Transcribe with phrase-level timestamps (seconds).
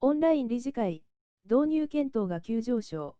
[0.00, 1.02] オンライン理事会、
[1.50, 3.16] 導入検討が急上昇。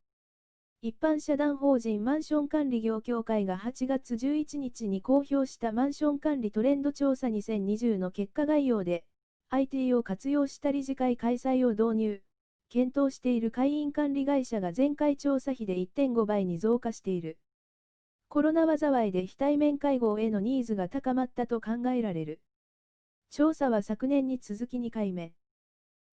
[0.80, 9.04] 一般社団法人マンション管理業協会が8月11日に公表したマンション管理トレンド調査2020の結果概要で、
[9.48, 12.22] IT を活用した理事会開催を導入、
[12.68, 17.38] 検討している会員管理会社が前回調査比で1.5倍に増加している。
[18.28, 22.40] コロナ災いで非対面会合へのニーズが高まったと考えられる。
[23.30, 25.32] 調査は昨年に続き2回目。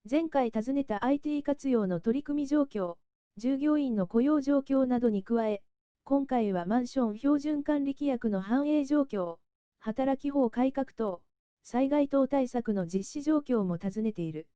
[0.07, 2.97] 前回尋ねた IT 活用の取り組み状況、
[3.37, 5.63] 従業員の雇用状況などに加え、
[6.03, 9.37] 今回はマンション標準管理規約の反映状況、
[9.79, 11.23] 働き法改革等、
[11.63, 14.47] 災害等対策の実施状況も尋ねている。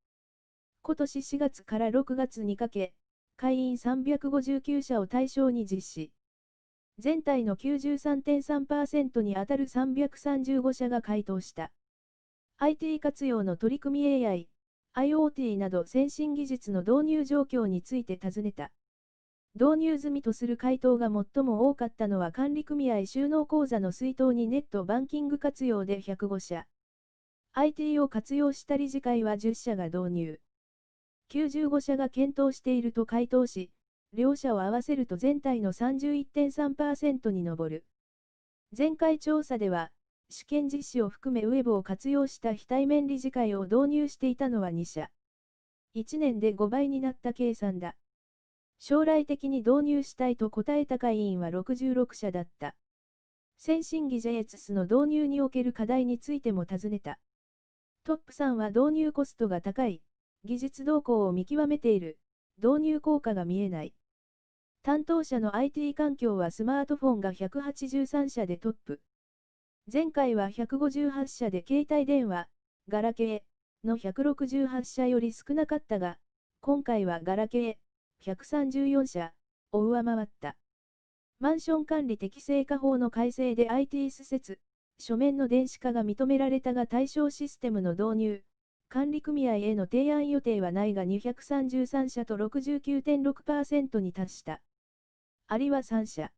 [0.84, 2.94] 今年4月から6月にかけ、
[3.36, 6.12] 会員359社を対象に実施。
[7.00, 11.72] 全体の93.3%にあたる335社が回答した。
[12.60, 14.48] IT 活用の取り組み AI、
[15.00, 18.70] IoT など先進技術の導入状況について尋ねた。
[19.56, 26.68] 導入済みとする回答が最も多かったのは管理組合収納口座の水筒にネットバンキング活用で105社。
[27.54, 30.40] IT を活用した理事会は10社が導入。
[31.32, 33.72] 95社が検討していると回答し、
[34.12, 37.86] 両者を合わせると全体の31.3%に上る。
[38.78, 39.94] 前回調査では、
[40.32, 45.10] 試験実施を含めウェブを活用した非対面理事会を導入していたのは2社。
[45.96, 47.96] 1年で5倍になった計算だ。
[48.78, 52.76] 将来的に導入したいと答えた会員は66社だった。
[53.58, 57.20] 先進技 JS の導入における課題についても尋ねた。
[58.06, 60.02] トップ3は導入コストが高い、
[60.46, 62.18] 技術動向を見極めている、
[62.62, 63.94] 導入効果が見えない。
[64.84, 69.02] 担当者の IT 環境はスマートフォンが183社でトップ。
[69.92, 72.48] 前回は158社で携帯電話、
[72.90, 76.20] ガラケーの168社より少なかったが、
[76.62, 79.34] 今回はガラケー134社
[79.72, 80.56] を上回った。
[81.40, 84.60] マンション管理適正化法の改正で IT 施設、
[85.00, 88.44] 書面の電子化が認められたが対象システムの導入、
[88.90, 94.62] 管理組合への提案予定はないが233社と69.6%に達した。
[95.48, 96.32] ありは3社。